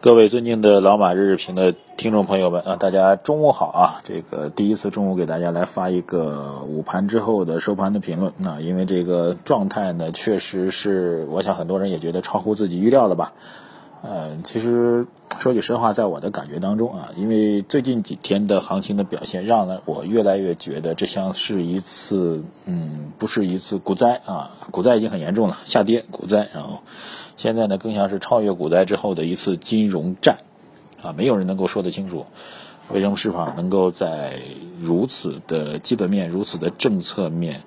[0.00, 4.00] 各位尊敬的老马日日评的听众朋友们啊，大家中午好啊！
[4.04, 13.32] 这个第一次中午给大家来发一个午盘之后的收盘的评论啊，因为这个状态呢，确实是我想很多人也觉得超乎自己预料了吧。
[14.02, 15.06] 呃，其实
[15.40, 26.80] 说句实话，在我的感觉当中啊，因为最近几天的行情的表现，让我越来越觉得这像是一次嗯，不是一次股灾啊，股灾已经很严重了，下跌股灾，然后。
[27.36, 30.38] 现在呢，更像是超越股灾之后的一次金融战，
[31.00, 32.26] 啊，没有人能够说得清楚，
[32.92, 34.42] 为什么市场能够在
[34.80, 37.62] 如此的基本面、如此的政策面、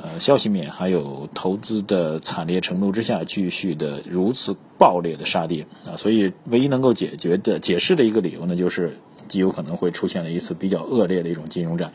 [0.00, 5.96] 呃消息面，还有投资的惨烈程度之下，继续的如此暴烈的杀跌啊？
[5.96, 11.92] 所以，唯一能够解决的、解释的一个理由呢，就是极有可能会出现了一次比较恶劣的一种金融战。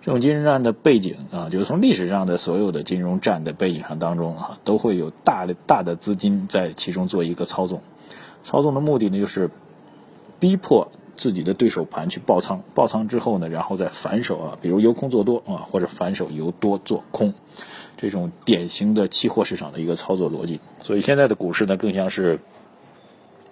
[0.00, 7.82] 这种金融战的背景啊，就是从历史上的所有的金融战的背景上当中啊，都会有大的大的资金在其中做一个操纵，
[8.42, 9.50] 操纵的目的呢，就是
[10.40, 10.90] 逼迫
[11.22, 17.32] 自己的对手盘去爆仓，爆仓之后呢，然后再反手啊，比如由空做多啊，或者反手由多做空，
[17.96, 20.58] 这种典型的期货市场的一个操作逻辑。
[20.82, 22.40] 所以现在的股市呢，更像是。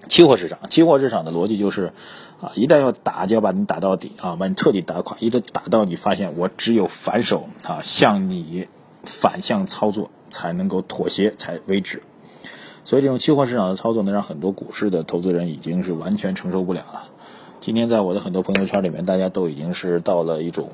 [0.07, 1.93] 期货市场，期货市场的逻辑就是，
[2.41, 8.67] 啊，一旦要打，就要把你打到底啊，把你彻底打垮，一直打到你发现我只有反手啊，向你
[9.05, 12.03] 反向操作才能够妥协才为止。
[12.83, 17.11] 所以这种期货市场的操作呢，让很多股市的投资人已经是完全承受不了了。
[17.61, 20.71] 今天在我的很多朋友圈里面，大家都已经是到了一种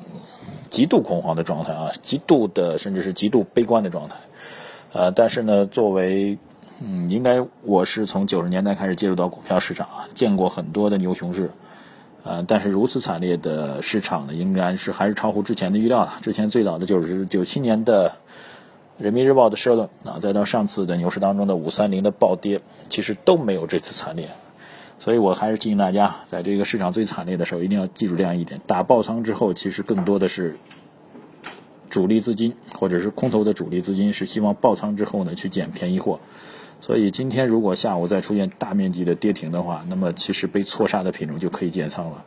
[0.71, 4.15] 极度恐慌的状态啊，极度的甚至是极度悲观的状态。
[4.93, 6.39] 呃，但是呢，作为
[6.81, 11.51] 嗯，应该我是从九十年代开始接触到股票市场啊，见过很多的牛熊市，
[12.23, 16.13] 呃，但是如此惨烈的市场呢，应该是还是超乎之前的预料了。
[16.23, 18.13] 之前最早的就是九七年的
[18.97, 24.31] 人民日报的社论啊，再到上次的牛市当中的五三零的暴跌，其实都没有这次惨烈。
[24.99, 30.57] 所以我还是提醒大家，在这个市场最惨烈的时候，一定要记住这样一点：打爆仓之后，其实更多的是
[31.91, 36.21] 主力资金或者是空头的主力资金是希望爆仓之后呢去捡便宜货。
[36.81, 42.25] 所以今天如果下午再出现大面积的跌停的话，那么其实被错杀的品种就可以减仓了。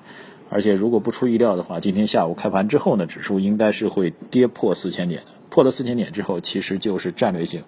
[0.50, 5.24] 而且如果不出意料的话，今天下午开盘之后呢，指数应该是会跌破四千点。
[5.50, 7.64] 破了四千点之后，其实就是战略性，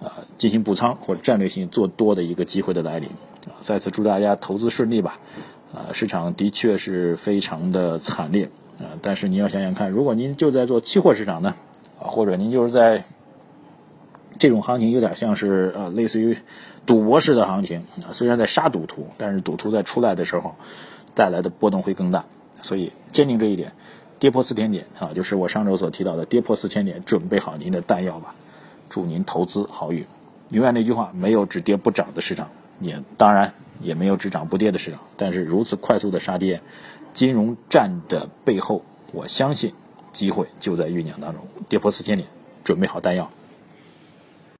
[0.00, 3.10] 啊，进行补仓或战略性做多的一个机会的来临。
[3.60, 5.18] 再次祝大家投资顺利吧。
[5.74, 8.50] 啊，市场的确是非常的惨烈。
[8.78, 11.54] 啊，但是你要想想看，如果您就在做期货市场呢，
[12.00, 13.04] 啊，或者您就是在。
[14.38, 16.36] 这种行情有点像是呃，类似于
[16.84, 20.56] 赌博式的行情啊，虽然在杀赌徒，但是赌徒在出来的时候
[21.14, 22.26] 带来的波动会更大。
[22.60, 23.72] 所以坚定这一点，
[24.18, 28.34] 跌破四千点啊，就是我上周所提到的跌破四千点，准备好您的弹药吧。
[28.90, 30.04] 祝您投资好运。
[30.50, 35.00] 永远那句话，没有只跌不涨的市场，也当然也没有只涨不跌的市场。
[35.16, 36.60] 但是如此快速的杀跌，
[37.12, 38.82] 金融战的背后，
[39.12, 39.72] 我相信
[40.12, 41.42] 机会就在酝酿当中。
[41.68, 42.28] 跌破四千点，
[42.64, 43.30] 准备好弹药。